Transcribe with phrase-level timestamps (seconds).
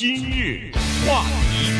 [0.00, 0.72] 今日
[1.06, 1.70] 话题，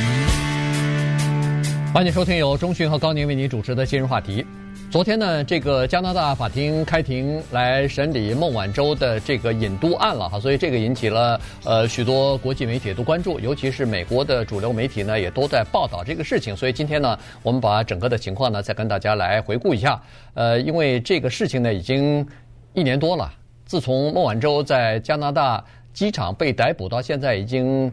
[1.91, 4.45] 欢迎收听由中讯和高宁为您主持的今日话题。
[4.91, 16.55] 昨天呢，这个加拿大法庭开庭来审理孟晚舟的这个引渡案了哈，所以这个引起了呃许多国际媒体都关注，尤其是美国的主流媒体呢也都在报道这个事情。
[16.55, 19.99] 所以今天呢，我们把整个的情况呢再跟大家来回顾一下。
[20.35, 22.29] 呃，因为这个事情呢已经
[22.75, 23.33] 一年多了，
[23.65, 27.93] 自从孟晚舟在加拿大机场被逮捕到现在，已经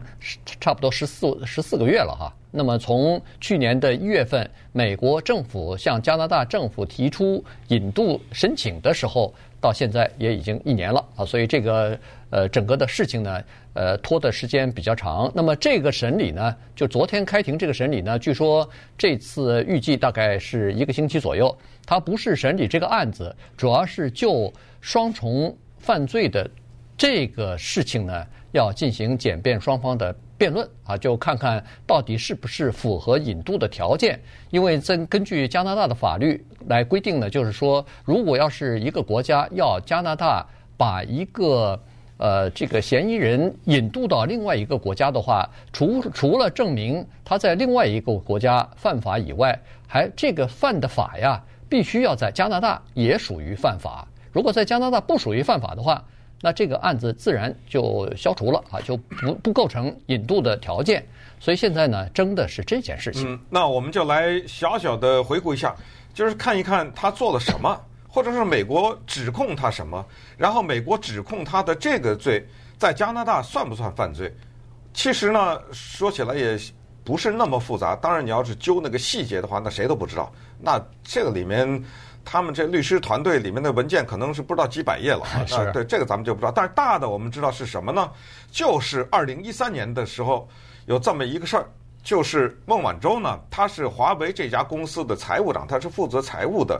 [0.60, 2.32] 差不多十四十四个月了哈。
[2.50, 11.98] 那么从去年的一月份，美国政府向加拿大政府提出引渡申请的时候，到现在也已经一年了啊，所以这个
[12.30, 13.42] 呃整个的事情呢，
[13.74, 15.30] 呃拖的时间比较长。
[15.34, 21.54] 那么这个审理呢，就昨天开庭这个审理呢，据说这次预计大概是一个星期左右。
[21.84, 26.48] 它不是审理这个案子，主要是就双重犯罪的
[26.98, 30.14] 这个事情呢，要进行检辩双方的。
[30.38, 34.20] 辩论啊，就看看到底是不是符合引渡的条件。
[34.50, 40.46] 因为根根据加拿大的法律来规定呢，就是说，如果要是一个国家要加拿大
[40.76, 41.76] 把一个
[42.18, 54.06] 呃这个嫌疑人引渡到另外一个国家的话，除除了证明他在另外一个国家犯法以外，还这个犯的法呀，必须要在加拿大也属于犯法。
[54.30, 56.04] 如果在加拿大不属于犯法的话，
[56.40, 61.04] 那这个案子自然就消除了啊，就不不构成引渡的条件。
[61.40, 63.32] 所以现在呢，争的是这件事情。
[63.32, 65.74] 嗯，那我们就来小小的回顾一下，
[66.14, 67.76] 就是看一看他做了什么，
[68.08, 70.04] 或者是美国指控他什么，
[70.36, 74.32] 然后美国指控他的这个罪在加拿大算不算犯罪？
[74.94, 76.58] 其实呢，说起来也
[77.04, 77.96] 不是那么复杂。
[77.96, 80.32] 当然，你要是揪那个细节的话，那谁都不知道。
[80.60, 81.82] 那这个里面。
[82.30, 86.52] 他们这律师团队里面的文件可能是不知道几百页了 啊，那对这个咱们就不知道。
[86.52, 88.12] 但是大的我们知道是什么呢？
[88.50, 90.46] 就是二零一三年的时候
[90.84, 91.66] 有这么一个事儿，
[92.02, 96.78] 就是孟晚舟呢，他是华为这家公司的财务长，他是负责财务的，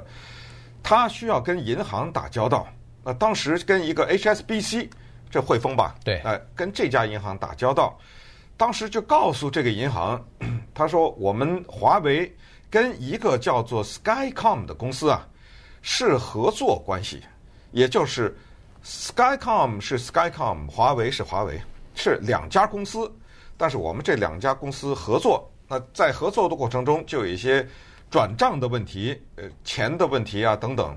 [0.83, 2.69] 他需要跟银行打交道。
[3.03, 4.91] 那当时跟一个 HSBC，
[5.31, 7.99] 这汇丰吧，对，哎，跟这家银行打交道，
[8.59, 10.23] 当时就告诉这个银行，
[10.75, 12.31] 他说我们华为
[12.69, 15.27] 跟一个叫做 Skycom 的公司啊。
[15.83, 17.23] 是合作关系，
[17.73, 18.37] 也就是
[18.85, 21.61] Skycom 是 Skycom，华为是华为，
[21.95, 23.11] 是两家公司。
[23.57, 27.67] 但是我们这两家公司合作，那在合作的过程中就有一些
[28.09, 30.97] 转账的问题，呃，钱的问题啊等等。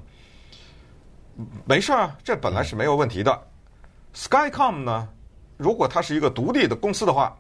[1.66, 3.47] 没事啊，这本来是没有问题的。
[4.14, 5.09] Skycom 呢，
[5.58, 7.36] 如果它是一个独立的公司的话，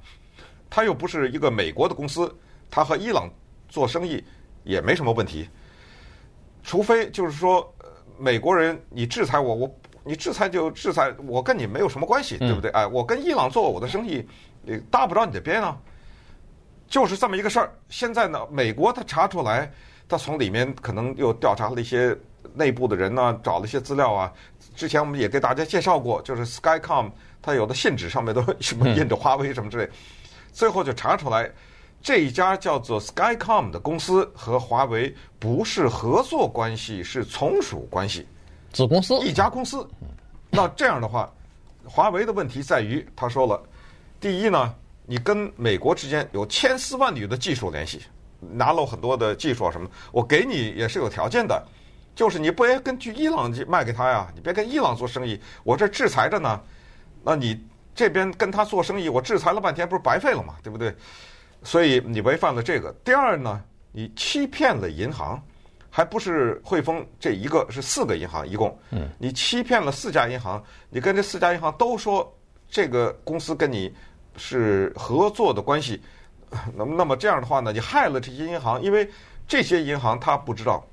[0.69, 2.33] 它又不是一个美国的公司，
[2.69, 3.29] 它和伊朗
[3.69, 4.23] 做生意
[4.63, 5.47] 也没什么问题。
[6.63, 7.73] 除非就是说，
[8.17, 12.71] 美国人你制裁我，我你制裁就制裁，我跟你没有什么关系，对不对？
[12.71, 14.27] 哎，我跟伊朗做我的生意，
[14.63, 15.77] 你搭不着你的边啊，
[16.87, 17.71] 就是这么一个事儿。
[17.89, 19.71] 现在呢，美国他查出来，
[20.07, 22.15] 他从里面可能又调查了一些
[22.53, 24.31] 内部的人呢，找了一些资料啊。
[24.75, 27.11] 之前我们也给大家介绍过，就是 Skycom，
[27.41, 29.89] 它有的信纸上面都什么印着华为什么之类，
[30.51, 31.49] 最后就查出来。
[32.01, 38.25] 这一家叫做 Skycom 的公司和华为不是合作关系，是从属关系，
[38.73, 39.87] 子公司一家公司。
[40.49, 41.31] 那这样的话，
[41.85, 43.61] 华为的问题在于，他说了，
[44.19, 44.73] 第一呢，
[45.05, 48.01] 你跟美国之间有千丝万缕的技术联系，
[48.39, 51.63] 拿了很多的技术啊什么，我给你也是有条件的，
[52.15, 56.59] 就是你不要跟去伊朗卖给他呀，你别跟伊朗做生意，我这制裁着呢，
[57.23, 57.63] 那你
[57.93, 60.55] 这边跟他做生意，我制裁了半天，不是白费了吗？
[60.63, 60.95] 对不对？
[61.63, 62.91] 所以你违反了这个。
[63.03, 63.61] 第二呢，
[63.91, 65.39] 你欺骗了银行，
[65.89, 68.75] 还不是汇丰这一个，是四个银行一共。
[68.89, 69.07] 嗯。
[69.19, 72.35] 你欺骗了四家银行，你跟这四家银行都说
[72.67, 73.93] 这个公司跟你
[74.37, 76.01] 是合作的关系。
[76.75, 79.07] 那么，那么这样的话呢，你害了这些银行，因为
[79.47, 80.83] 这些银行他不知道，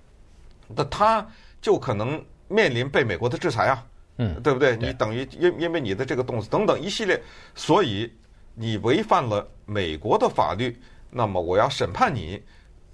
[0.69, 1.27] 那他
[1.63, 3.85] 就可能面临被美国的制裁啊。
[4.19, 4.39] 嗯。
[4.43, 4.77] 对不对？
[4.77, 7.19] 你等于因因为你的这个动作等等一系列，
[7.55, 8.13] 所以。
[8.59, 10.77] 你违反了美国的法律，
[11.11, 12.43] 那么我要审判你，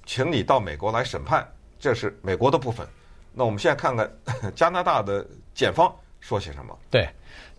[0.05, 1.47] 请你到美国来审判，
[1.81, 2.87] 这是美国的部分。
[3.33, 4.11] 那我们现在看看
[4.55, 5.91] 加拿大的检方
[6.21, 6.79] 说些什么？
[6.91, 7.09] 对，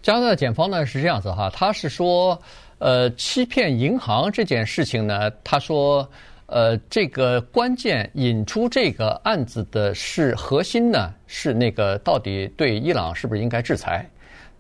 [0.04, 2.40] 加拿大的检方呢是这样子哈，他是说，
[2.78, 6.08] 呃，欺骗银行这件事情呢，他说，
[6.46, 14.08] 呃，这个关键引出这个案子的是核心呢，是那个到底对伊朗是不是应该制裁？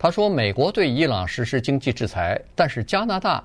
[0.05, 3.43] 他说：“美国对伊朗实施经济制裁，但是加拿大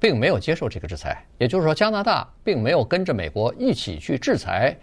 [0.00, 1.22] 并没有接受这个制裁。
[1.36, 4.74] 也就是说，加拿大并没有跟着美国一起去制裁，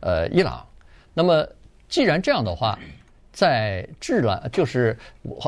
[0.00, 0.66] 呃，伊朗。
[1.12, 1.46] 那么，
[1.86, 2.78] 既然这样的话，
[3.30, 4.96] 在制了就是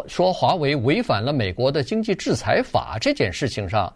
[0.07, 3.91] 说华为违反了美国的经济制裁法这件事情上，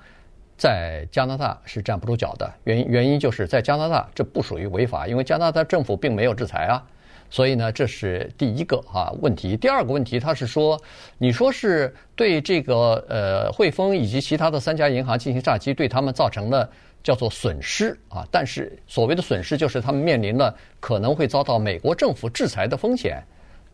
[0.57, 2.51] 在加拿大是站不住脚的。
[2.65, 6.83] 原因原因就是在加拿大这不属于违法，因为加拿大政府并没有制裁啊。
[7.29, 9.57] 所以呢，这是第一个啊问题。
[9.57, 10.81] 第二个问题，他是说，
[11.19, 16.71] 你说是对这个呃汇丰以及其他的三家银行进行诈欺，对他们造成了
[17.03, 18.25] 叫做损失啊。
[18.31, 23.23] 但是所谓的损失，就是他们面临了可能会遭到美国政府制裁的风险。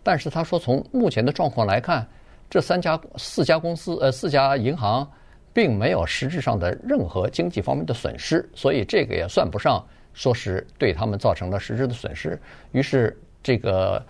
[0.03, 2.07] 但是他说，从目前的状况来看，
[2.49, 5.09] 这三家四家公司呃四家银行
[5.53, 9.85] 并没有实质上的任何经济方面的损失，所以这个也算不上
[10.15, 12.41] 说是对他们造成了实质的损失。
[12.73, 13.15] 于是。
[13.43, 14.05] 这个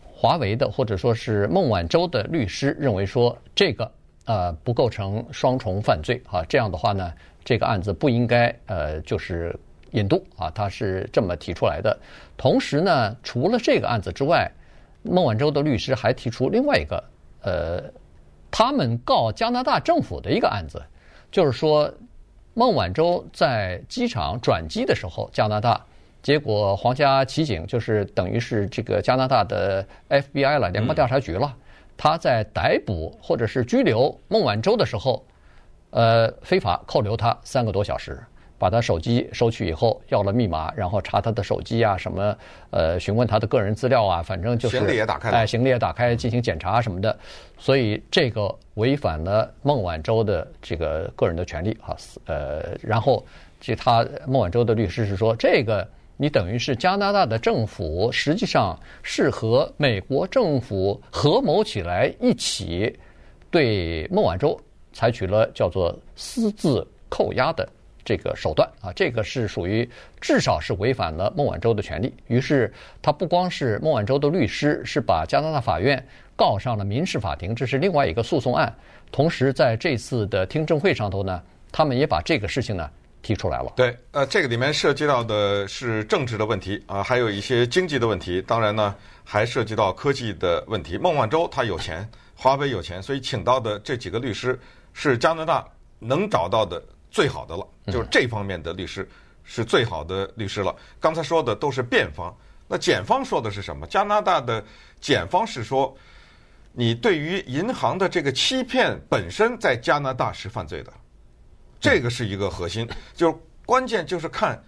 [0.00, 3.90] 华为的或者说是孟晚舟的律师认为说，这个
[4.24, 7.12] 呃不构成双重犯罪啊，这样的话呢，
[7.44, 9.58] 这个案子不应该呃就是
[9.92, 11.98] 引渡啊，他是这么提出来的。
[12.36, 14.50] 同时呢，除了这个案子之外，
[15.02, 17.02] 孟晚舟的律师还提出另外一个
[17.42, 17.82] 呃，
[18.50, 20.82] 他们告加拿大政府的一个案子，
[21.30, 21.92] 就是说
[22.54, 25.84] 孟晚舟在机场转机的时候，加拿大。
[26.28, 31.56] 结果，皇家骑警就是等于是这个加拿大的 FBI 了，联邦调查局了。
[31.96, 35.24] 他在逮捕或者是拘留孟晚舟的时候，
[35.88, 38.20] 呃，非法扣留他三个多小时，
[38.58, 42.36] 把他手机收取以后，要了密码，然后查他的手机啊，什么
[42.72, 47.18] 呃，询问他的个人资料啊，反正就是行李也打开了，哎，行李也打开进行检查什么的。
[47.56, 51.96] 所以这个违反了孟晚舟的这个个人的权利啊，
[52.26, 53.24] 呃，然后
[53.58, 55.88] 这他孟晚舟的律师是说这个。
[56.20, 62.92] 你等于是加拿大的政府，实际上是和美国政府合谋起来，一起
[63.52, 64.60] 对孟晚舟
[64.92, 67.66] 采取了叫做私自扣押的
[68.04, 69.88] 这个手段啊，这个是属于
[70.20, 72.12] 至少是违反了孟晚舟的权利。
[72.26, 76.04] 于是他不光是孟晚舟的律师是把加拿大法院
[76.34, 78.74] 告上了民事法庭，这是另外一个诉讼案。
[79.12, 81.40] 同时在这次的听证会上头呢，
[81.70, 82.90] 他们也把这个事情呢。
[83.22, 83.72] 提出来了。
[83.76, 88.94] 对，呃，这个里面涉及到的是政治的问题啊，还有一些经济的问题，当然呢，
[89.24, 90.96] 还涉及到科技的问题。
[90.96, 94.58] 孟晚舟他有钱，华为有钱，所以请到的这几个律师
[94.92, 95.66] 是加拿大
[95.98, 99.08] 能找到的最好的了，就是这方面的律师
[99.44, 100.74] 是最好的律师了。
[101.00, 102.34] 刚才说的都是辩方，
[102.66, 103.86] 那检方说的是什么？
[103.86, 104.64] 加拿大的
[105.00, 105.96] 检方是说，
[106.72, 110.92] 你对于银行的这个欺骗本身在加拿大是犯罪的。
[111.80, 114.60] 这个是一个核心，就是关键就是看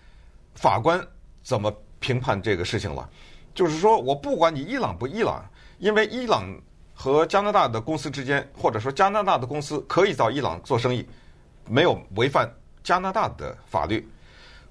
[0.54, 1.04] 法官
[1.42, 3.08] 怎么评判这个事情了。
[3.52, 5.44] 就是说我不管你伊朗不伊朗，
[5.78, 6.44] 因为伊朗
[6.94, 11.04] 和加拿大的公司之间，或者说加拿大的公司可以到伊朗做生意，
[11.68, 12.48] 没有违反
[12.84, 14.08] 加拿大的法律。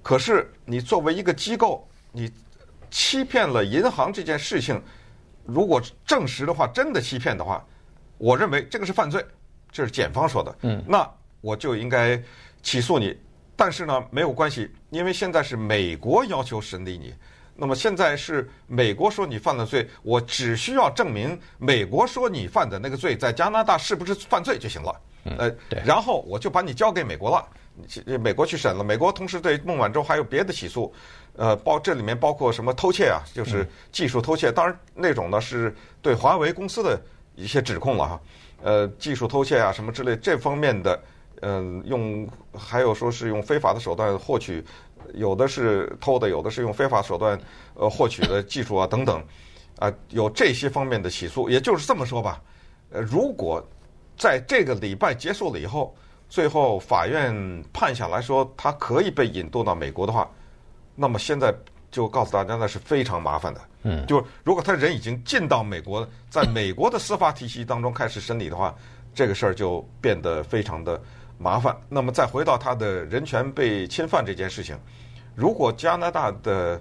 [0.01, 2.31] 可是你作为一个机构，你
[2.89, 4.81] 欺骗了银行这件事情，
[5.45, 7.63] 如果证实的话，真的欺骗的话，
[8.18, 9.24] 我认为这个是犯罪，
[9.71, 10.56] 这是检方说的。
[10.62, 11.07] 嗯，那。
[11.41, 12.21] 我就应该
[12.62, 13.18] 起诉你，
[13.56, 17.13] 但是呢，没有关系，因为现在是美国要求审理你。
[17.62, 25.01] 那么现在是美国说你犯了罪，我只需要证明美国说你犯的那个罪在加拿大是不是犯罪就行了。
[25.38, 27.45] 呃，对，然后我就把你交给美国了，
[28.18, 28.81] 美国去审了。
[28.81, 30.94] 美国同时对孟晚舟还有别的起诉，
[31.36, 34.50] 呃，包这里面包括什么偷窃啊，就是技术偷窃。
[34.53, 36.97] 当然那种呢是对华为公司的
[37.36, 38.21] 一些指控了哈，
[38.63, 40.97] 呃，技术偷窃啊什么之类这方面的。
[41.41, 44.63] 嗯，用还有说是用非法的手段获取，
[45.13, 47.39] 有的是偷的，有的是用非法手段
[47.75, 49.24] 呃获取的技术啊等等，
[49.77, 52.41] 啊有这些方面的起诉，也就是这么说吧，
[52.91, 53.65] 呃如果
[54.17, 55.96] 在这个礼拜结束了以后，
[56.27, 60.29] 最后法院判下来说他可以被引渡到美国的话，
[60.93, 61.55] 那么现在
[61.89, 68.75] 就告诉大家那是非常麻烦的，嗯，就如果他人已经进到美国，在美国的司法体系当中开始审理的话，
[69.15, 71.01] 这个事儿就变得非常的。
[71.39, 71.75] 麻烦。
[71.88, 74.77] 那么再回到他的人权被侵犯这件事情，
[75.34, 76.79] 如果加拿大的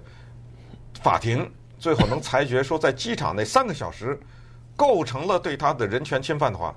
[1.01, 4.19] 法庭最后能裁决说在机场那三个小时
[4.75, 6.75] 构成了对他的人权侵犯的话，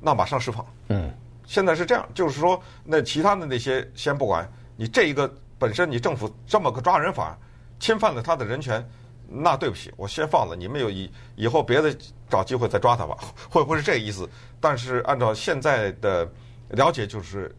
[0.00, 0.64] 那马上释放。
[0.88, 1.10] 嗯，
[1.46, 7.38] 现在是这样，就是说那其他的那些先不管，你这一个本身你政府这么个抓人法
[7.80, 8.86] 侵犯了他的人权，
[9.26, 11.96] 那对不起，我先放了，你们有以以后别的
[12.28, 13.16] 找机会再抓他吧，
[13.48, 14.28] 会不会是这个意思？
[14.60, 16.30] 但是按照现在的。
[16.74, 17.54] 了解就是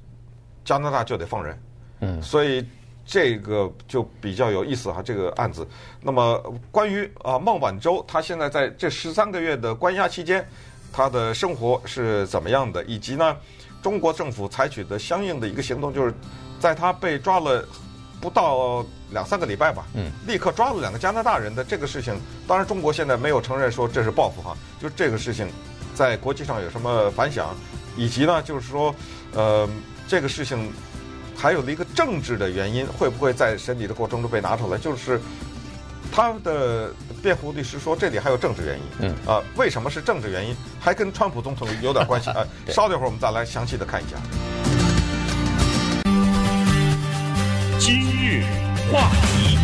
[0.64, 1.60] 加拿大就得放人，
[2.02, 2.66] 嗯，所以
[3.06, 5.68] 这个就比较有意思哈，这个案子。
[6.02, 6.42] 那么
[6.72, 10.46] 关于啊孟晚舟，她现在在这十三个月的关押期间，
[10.92, 12.84] 她的生活是怎么样的？
[12.86, 13.38] 以及呢，
[13.82, 16.14] 中国政府采取的相应的一个行动，就是
[16.60, 17.64] 在她被抓了
[18.20, 22.20] 不到两三个礼拜吧，嗯，立刻抓了两个加拿大人的这个事情。
[22.48, 25.48] 当然，中国现在没有承认说这是报复哈，就这个事情
[25.94, 27.56] 在国际上有什么反响？
[27.96, 28.94] 以及呢，就是说，
[29.34, 29.68] 呃，
[30.08, 30.72] 这个事情
[31.36, 34.78] 还有一个政治的原因，会不会在审理的过程中被拿出来？
[34.78, 35.20] 就是
[36.12, 38.84] 他的辩护律师说，这里还有政治原因。
[39.00, 40.56] 嗯啊，为什么是政治原因？
[40.80, 42.46] 还跟川普总统有点关系啊？
[42.70, 44.18] 稍等一会儿我们再来详细的看一下。
[47.80, 48.44] 今日
[48.92, 49.58] 话题，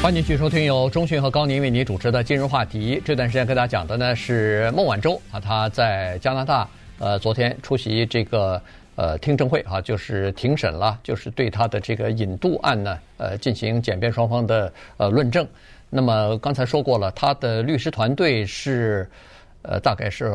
[0.00, 2.96] 欢迎继续收听由中讯和高宁为您主持的《今日话题》。
[3.04, 6.66] 这段时间跟大家讲的呢是孟晚舟啊，她在加拿大
[6.98, 8.60] 呃昨天出席这个。
[9.00, 15.46] 呃，听证会啊，就是庭审了，就是对他的这个引渡案呢，呃，进行检辩双方的呃论证。
[15.88, 19.08] 那么刚才说过了，他的律师团队是
[19.62, 20.32] 呃，大概是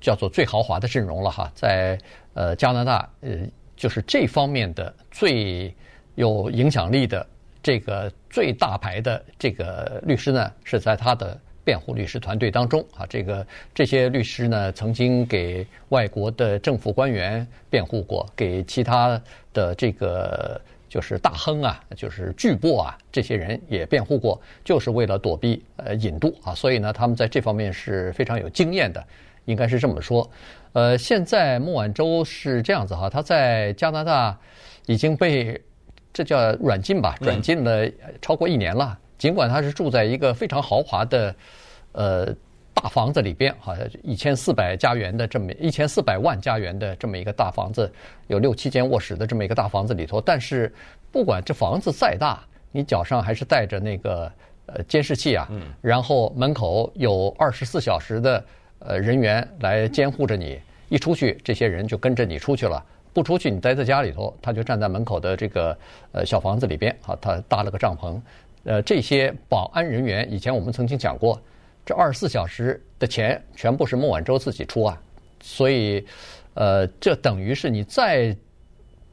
[0.00, 1.96] 叫做最豪华的阵容了哈，在
[2.34, 3.38] 呃加拿大呃，
[3.76, 5.72] 就是这方面的最
[6.16, 7.24] 有影响力的
[7.62, 11.38] 这个最大牌的这个律师呢，是在他的。
[11.66, 13.44] 辩护律师团队当中啊，这个
[13.74, 19.20] 这些律师呢，曾经给外国的政府官员辩护过，给其他
[19.52, 29.04] 的这个就是大亨啊，就是巨擘啊，这些人也辩护过，就是为了躲避呃引渡啊，所以呢，他们在这方面是非常有经验的，
[29.46, 30.30] 应该是这么说。
[30.72, 34.38] 呃，现在孟晚舟是这样子哈，他在加拿大
[34.86, 35.60] 已经被
[36.12, 37.90] 这叫软禁吧，软禁了
[38.22, 38.96] 超过一年了。
[39.18, 41.34] 尽管他是住在一个非常豪华的，
[41.92, 42.26] 呃，
[42.74, 47.90] 大房子里边，好像一千四百加元的这么一千四百万加元的这么一个大房子，
[48.26, 50.70] 有六七间卧室的这么一个大房子里头，但是
[51.10, 52.38] 不管这房子再大，
[52.70, 54.30] 你脚上还是带着那个
[54.66, 55.48] 呃监视器啊，
[55.80, 58.44] 然后门口有二十四小时的
[58.80, 65.74] 呃人员来监护着你，一出去这些人就跟着你出去了，不出去你待在家里头，他就站在门口的这个
[66.12, 68.20] 呃小房子里边，啊，他搭了个帐篷。
[68.66, 71.40] 呃，这些保安人员以前我们曾经讲过，
[71.84, 75.00] 这二十四小时的钱全部是孟晚舟自己出啊，
[75.40, 76.04] 所以，
[76.54, 78.36] 呃，这等于是你在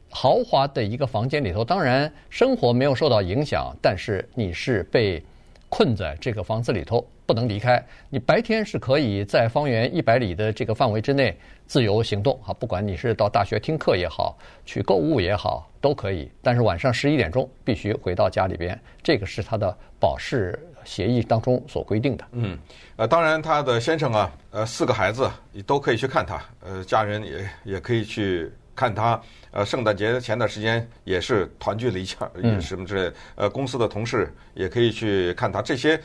[0.10, 5.24] 豪华的一个房间里头，当然生活没有受到影响，但是你是被
[5.69, 7.83] 困在这个房子里头不能离开。
[8.10, 15.70] 你白天是可以在方圆一百里的这个范围之内自由行动啊，不管你是到大学听课也好，去购物也好。
[15.84, 22.25] 都可以，但是晚上十一点钟必须回到家里边，这个是他的保释协议当中所规定的。
[22.32, 22.58] 嗯，
[22.96, 29.22] 呃，当然他的先生啊，呃，四个孩子也都可以去看他，呃，家人也也可以去看他。
[29.51, 33.13] 呃，圣诞节前段时间也是团聚了一下，也什么之类。
[33.36, 36.01] 呃，公司的同事也可以去看他，这些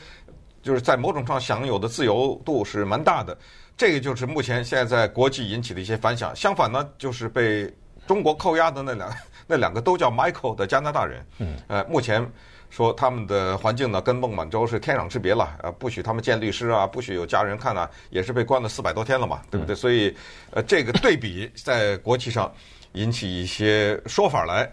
[0.61, 3.37] 就是在某种上享有的自由度是蛮大的。
[3.79, 6.35] 这个就是目前现在在国际引起的一些反响。
[6.35, 7.73] 相反呢，就是被
[8.05, 9.09] 中国扣押的那两。
[9.51, 12.23] 那两个都叫 Michael 的加拿大人，嗯，呃，目前
[12.69, 19.75] 说他们的环境呢跟孟晚舟是天壤之别了，呃，不许他们见律师啊，不许有家人看啊，也是被关了四百多天了嘛，对不对？
[19.75, 20.15] 所以，
[20.51, 22.53] 呃，这个对比在国际上
[22.91, 24.69] 引起一些说法来。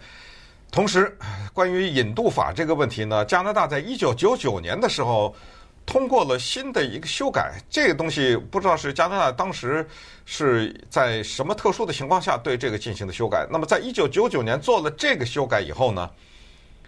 [0.69, 1.17] 同时，
[1.53, 5.35] 关于引渡法这个问题呢，加拿大在一九九九年的时候。
[5.87, 9.87] 通过了新的一个修改，这个东西不知道是加拿大当时
[10.25, 13.47] 是在什么特殊的情况下对这个进行的修改。
[13.49, 16.11] 那么，在一九九九年做了这个修改以后呢，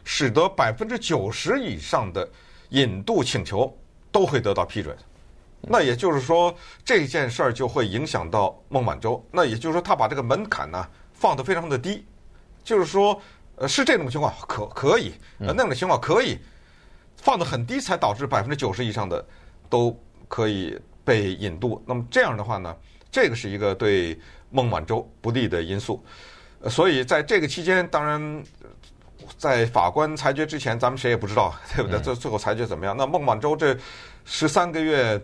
[0.03, 2.29] 使得百分之九十以上的
[2.72, 3.74] 引渡请求
[4.12, 4.96] 都会得到批准。
[5.62, 6.53] 那也就是说，
[6.84, 9.25] 这件事儿就会影响到孟晚舟。
[9.32, 12.06] 那也就是说，他把这个门槛呢放得非常的低，
[12.65, 13.20] 就是说，
[13.56, 16.38] 呃，是这种情况可可以，呃，那种情况可以。
[17.21, 19.23] 放得很低，才导致百分之九十以上的
[19.69, 19.97] 都
[20.27, 21.81] 可以被引渡。
[21.85, 22.75] 那么这样的话呢，
[23.11, 24.17] 这个是一个对
[24.49, 26.03] 孟晚舟不利的因素。
[26.67, 28.43] 所以在这个期间，当然
[29.38, 31.99] 在法官裁决之前，咱们谁也不知道， 对不对？
[31.99, 32.95] 最最后裁决怎么样？
[32.97, 33.77] 那孟晚舟这
[34.25, 35.21] 十三个月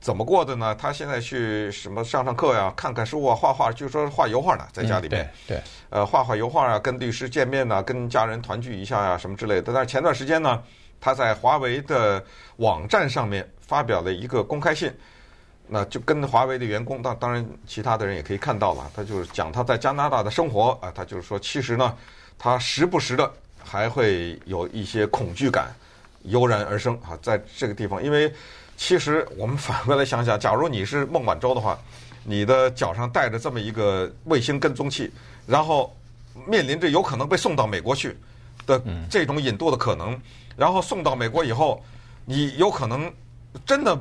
[0.00, 0.74] 怎么过的呢？
[0.74, 5.28] 他现在去什么上上课呀、看看书啊、画画，据说画油画呢，在家里边。
[5.46, 5.62] 对对。
[5.90, 9.72] 呃，画画油画啊，跟律师见面呐，跟家人团聚一下呀，什么之类的。
[9.72, 10.62] 但是前段时间呢，
[11.06, 12.20] 他在华为的
[12.56, 14.92] 网站上面发表了一个公开信，
[15.68, 18.90] 那就跟华为的员工，当当然其他的人也可以看到了。
[18.92, 21.96] 他就是讲他在加拿大的生活啊，他就是说，其实呢，
[22.36, 23.32] 他时不时的
[23.62, 25.72] 还会有一些恐惧感
[26.22, 28.34] 油然而生啊，在这个地方，因为
[28.76, 31.78] 其实我们反过来想想，假如你是孟晚舟的话，
[32.24, 35.08] 你的脚上带着这么一个卫星跟踪器，
[35.46, 35.96] 然后
[36.48, 38.16] 面临着有可能被送到美国去
[38.66, 40.20] 的这种引渡的可能。
[40.56, 41.82] 然后送到美国以后，
[42.24, 43.12] 你有可能
[43.64, 43.98] 真的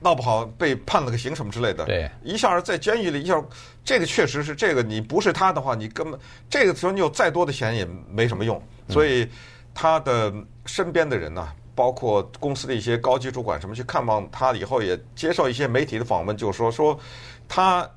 [0.00, 1.84] 闹不好被判了个刑什么之类的。
[1.84, 3.42] 对，一下在监狱里一下，
[3.84, 4.82] 这个确实是这个。
[4.82, 8.60] 你不是他的话，你根本这个时候你有再多的钱也没什么用。
[8.88, 9.28] 所以
[9.74, 10.32] 他的
[10.66, 16.98] 身边的人呢，包括公司的一些高级主管什么去看望他以后，也接受一些媒体的访问，就说说
[17.46, 17.88] 他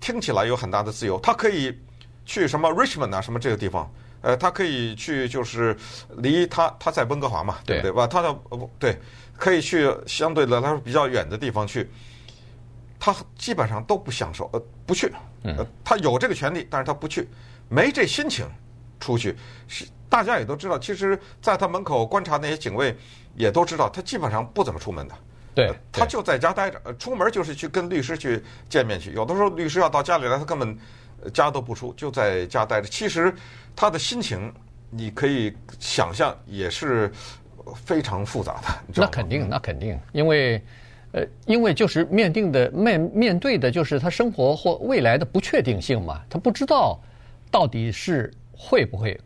[0.00, 1.78] 听起来有很大的自由，他可以
[2.24, 3.90] 去什么 Richmond 啊，什么这个地方，
[4.22, 5.76] 呃，他可以去，就是
[6.18, 8.06] 离他他在温哥华嘛，对不对吧？
[8.06, 8.98] 他的呃不对，
[9.36, 11.90] 可以去相对的来说比较远的地方去，
[12.98, 15.12] 他基本上都不享受，呃，不去，
[15.44, 17.28] 呃，他有这个权利，但是他不去，
[17.68, 18.46] 没这心情
[18.98, 19.36] 出去。
[19.66, 22.96] 是大家也都知道，其实在他门口观察那些警卫
[23.36, 25.14] 也都知道，他基本上不怎么出门的。
[25.54, 29.12] 对，他就在家待着，出门就是去跟律师去见面去。
[29.12, 30.78] 有的时候律师要到家里来，他根本
[31.32, 32.88] 家都不出，就在家待着。
[32.88, 33.34] 其实
[33.74, 34.52] 他的心情，
[34.90, 37.10] 你可以想象也是
[37.74, 38.68] 非常复杂的。
[38.94, 40.62] 那肯定，那肯定，因为
[41.12, 47.00] 呃，因为就是面定的面面对的就是他生活或未来的不确定性嘛，他不知道
[47.50, 49.18] 到底是会不会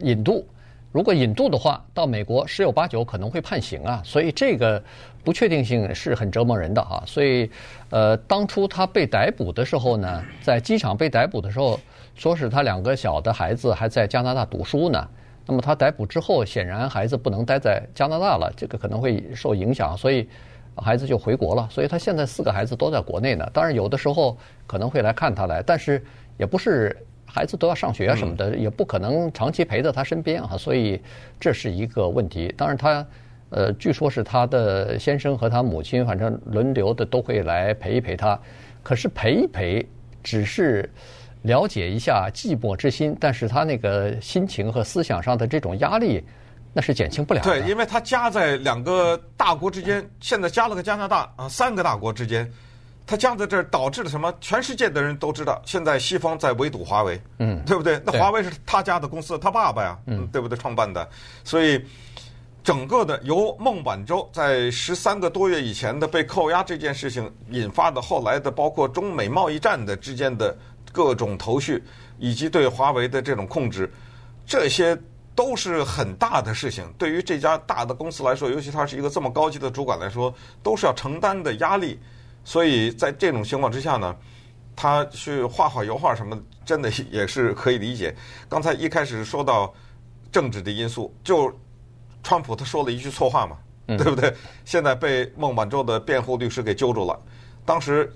[0.00, 0.46] 引渡。
[0.90, 4.82] 如果引渡的话，到美国十有八九可能会判刑啊，所以这个
[5.24, 7.02] 不确定性是很折磨人的哈。
[7.06, 7.50] 所以，
[7.88, 11.80] 呃，当初他被逮捕的时候呢，在机场被逮捕的时候，
[12.14, 15.08] 说是他两个小的孩子还在加拿大读书呢。
[15.46, 20.28] 那么他逮捕之后，显然孩子不能待在加拿大了，这个可能会受影响，所以
[20.76, 21.68] 孩子就回国了。
[21.70, 23.48] 所以他现在四个孩子都在国内呢。
[23.52, 26.04] 当然有的时候可能会来看他来，但是
[26.38, 26.96] 也不是。
[27.24, 31.00] 孩子都要上学啊什么的，也不可能长期陪在他身边啊，所以
[31.40, 32.54] 这是一个问题。
[32.58, 33.06] 当然，他
[33.48, 38.38] 呃，据说是他的先生和他母亲，反正轮流的都会来陪一陪他。
[38.82, 39.88] 可是陪一陪，
[40.22, 40.90] 只是
[41.42, 46.24] 了解一下寂寞之心，但是他那个心情和思想上的这种压力，
[46.72, 47.50] 那是减轻不了的。
[47.50, 52.50] 对，因为他夹在两个大国之间，现在加了个加拿大啊，三个大国之间。
[53.04, 54.32] 他夹在这儿导致了什么？
[54.40, 58.00] 全世界的人都知道，现在西方在围堵华为，嗯，对不对？
[58.06, 60.56] 那华为是他家的公司，他爸爸呀，嗯，对不对？
[60.56, 61.06] 创办的，
[61.42, 61.84] 所以
[62.62, 70.56] 整个的由孟晚舟在十三个多月以前的被扣押这件事情引发的，后来的包括中美贸易战的之间的
[70.92, 71.82] 各种头绪，
[72.18, 73.90] 以及对华为的这种控制，
[74.46, 74.96] 这些
[75.34, 76.84] 都是很大的事情。
[76.98, 81.98] 对于这家大的公司来说，尤其他是一个这么高级的主管来说，都是要承担的压力。
[82.44, 84.14] 所以在这种情况之下呢，
[84.76, 88.14] 他去画画油画什么，真的也是可以理解。
[88.48, 89.72] 刚才一开始说到
[90.30, 91.52] 政治的因素，就
[92.22, 94.34] 川普他说了一句错话嘛，对不对？
[94.64, 97.18] 现在被孟晚舟的辩护律师给揪住了。
[97.64, 98.12] 当时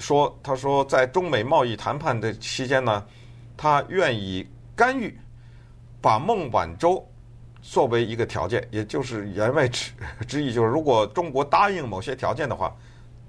[0.00, 3.06] 说，他说在中美贸易谈判的期间呢，
[3.56, 5.16] 他愿意干预，
[6.00, 7.08] 把孟晚舟
[7.62, 9.92] 作为一个条件，也就是言外之
[10.26, 12.74] 之意，就是如果中国答应某些条件的话。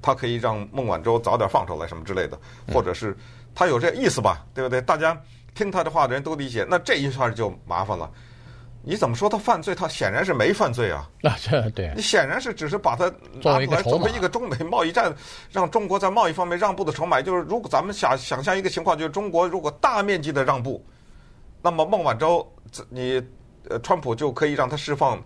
[0.03, 2.35] 他可以让孟晚舟早点放出来，什么之类的，
[2.73, 3.15] 或者是
[3.53, 4.81] 他有这意思吧，对不对？
[4.81, 5.15] 大家
[5.53, 6.65] 听他的话的人都理解。
[6.67, 8.09] 那这一下就麻烦了。
[8.83, 9.75] 你怎么说他犯罪？
[9.75, 11.09] 他显然是没犯罪啊。
[11.21, 11.91] 那这对。
[11.95, 13.05] 你显然是只是把他
[13.43, 15.13] 拿出来作为一个中美贸易战，
[15.51, 17.21] 让中国在贸易方面让步的筹码。
[17.21, 20.85] 就是如果咱们想想象一个情况，就是中国如果大面积的让步，
[21.61, 22.49] 那么孟晚舟，
[22.89, 23.21] 你
[23.69, 25.23] 呃，川普就可以让他释放，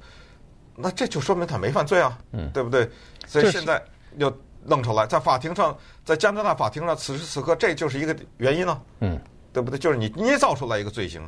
[0.75, 2.89] 那这就说明他没犯罪啊，嗯，对不对？
[3.25, 3.81] 所以现在
[4.17, 4.31] 又。
[4.67, 9.21] 弄出来，在法庭上，在加拿大法庭上，此时此刻，这就是一个原因呢，嗯，
[9.53, 9.77] 对不对？
[9.77, 11.21] 就是你捏造出来一个罪行，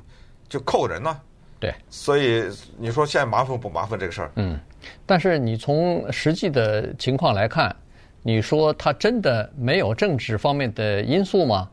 [0.50, 1.22] 就扣人呢，
[1.60, 1.74] 对。
[1.90, 2.44] 所以
[2.78, 4.32] 你说现在麻烦不麻烦这个事儿？
[4.36, 4.60] 嗯，
[5.06, 7.76] 但是你从实际的情况来看，
[8.24, 11.70] 你说他真的没有政治方面的因素吗？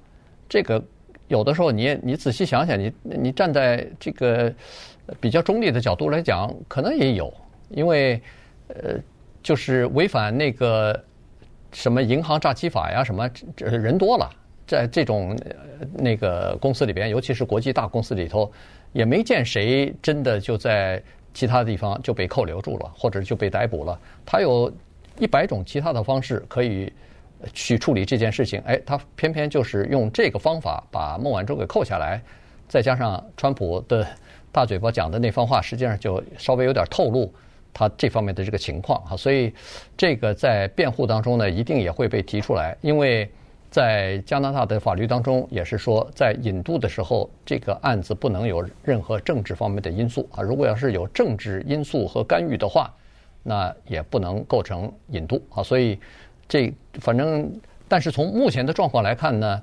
[0.49, 0.83] 这个
[1.29, 4.53] 有的时候你你仔细想想，你你站在这个
[5.20, 7.33] 比较中立的角度来讲，可能也有，
[7.70, 8.20] 因为
[8.68, 8.99] 呃，
[9.42, 11.03] 就是违反那个。
[11.77, 13.03] 什么银行诈欺法呀？
[13.03, 14.31] 什么这人多了，
[14.64, 15.37] 在这种
[15.92, 18.49] 那个公司里边，尤其是国际大公司里头，
[18.94, 21.02] 也没见谁真的就在
[21.35, 24.00] 其他地方就被扣留住了，或者就被逮捕了。
[24.24, 24.72] 他有
[25.18, 26.90] 一百种其他的方式可以
[27.52, 32.22] 去处理这件事情，哎，他偏偏就是用这个方法把孟晚舟给扣下来，
[32.66, 34.07] 再加上川普的
[34.50, 37.30] 大嘴巴讲的那番话，实际上就稍微有点透露。
[37.76, 39.52] 他这方面的这个情况哈，所以
[39.96, 43.28] 这个在辩护当中呢，一定也会被提出来，因为
[43.74, 50.40] 在加拿大的法律当中也是说，在引渡的时候，这个案子不能有任何政治方面的因素啊。
[50.40, 52.94] 如果要是有政治因素和干预的话，
[53.42, 55.60] 那也不能构成引渡啊。
[55.60, 55.98] 所以
[56.46, 57.52] 这反正，
[57.88, 59.60] 但是从目前的状况来看呢，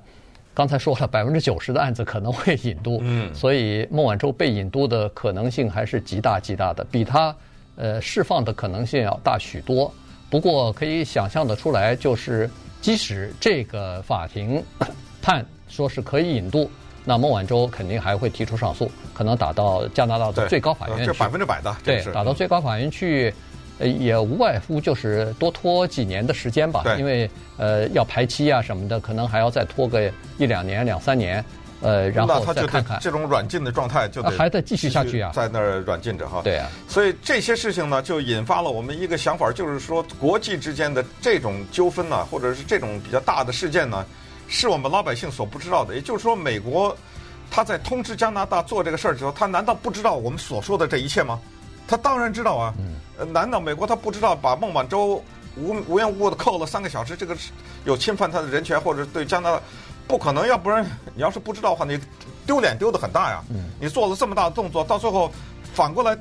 [0.52, 7.34] 刚才说了，百分之九十的案子可能会引渡，嗯，所以孟晚舟被引渡的可能性还是极大极大的，比他。
[7.76, 9.90] 呃，释放的可能性要大许多。
[10.28, 12.48] 不过可以想象得出来，就是
[12.82, 14.62] 即使这个法庭
[15.22, 16.68] 判说是可以引渡，
[17.04, 21.06] 那孟晚舟肯定还会提出上诉，可能打到加拿大的最高法院去。
[21.06, 23.32] 这百分之百的，对，打到最高法院去，
[23.78, 26.82] 呃，也无外乎就是多拖几年的时间吧。
[26.98, 31.42] 因为呃要排期啊什么的，可能还要再拖个一两年、两三年。
[31.82, 32.98] 呃，然后那他看看。
[33.00, 36.40] 这种软禁的状态就还在继续下去啊在那儿软禁着哈。
[36.42, 44.06] 对啊，所以这些事情呢，就引发了我们一个想法，就是说国际之间的这种纠纷呢，或者是这种比较大的事件呢，
[44.48, 45.94] 是我们老百姓所不知道的。
[45.94, 46.96] 也就是说，美国
[47.50, 51.40] 他在通知加拿大做这个事儿之后，他难道不知道我们所说的这一切吗？
[51.88, 52.72] 他当然知道啊。
[53.18, 55.22] 呃，难道美国他不知道把孟晚舟
[55.56, 57.50] 无无缘无故的扣了三个小时，这个是
[57.84, 59.60] 有侵犯他的人权，或者对加拿大
[60.06, 60.46] 不可能？
[60.46, 60.84] 要不然
[61.14, 61.98] 你要是不知道的话，你
[62.46, 63.42] 丢脸丢得很大呀。
[63.80, 65.30] 你做了这么大的动作，到最后
[65.74, 66.16] 反过来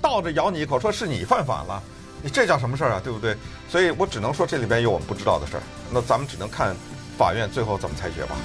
[0.00, 1.82] 倒着咬你一口，说是你犯法了，
[2.22, 3.00] 你这叫什么事儿啊？
[3.02, 3.36] 对不对？
[3.68, 5.62] 所以我只能说这里边有我们不知道的事儿。
[5.90, 6.74] 那咱们只能看
[7.18, 8.36] 法院最后怎么裁决吧。